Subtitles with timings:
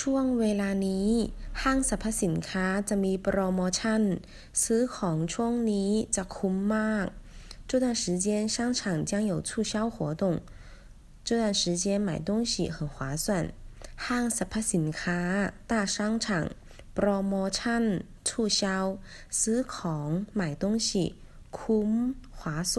[0.00, 1.08] ช่วงเวลานี้
[1.62, 4.02] ห้างสรรพสินค้าจะมีโปรโมชั่น
[4.62, 7.06] ซื้อของช่วงนี้จะคุ้มมาก
[7.68, 10.24] 这段时间商场将有促销活动
[11.26, 13.26] 这段时间买东西很划算
[14.06, 15.20] ห้างสรรพสินค้า
[15.70, 16.26] 大商场
[16.94, 17.84] โปรโมชั่น
[18.28, 18.30] 促
[18.60, 18.62] 销
[19.40, 20.08] ซื้อของ
[20.40, 20.88] 买东西
[21.58, 21.90] คุ้ม
[22.38, 22.40] 划
[22.72, 22.74] 算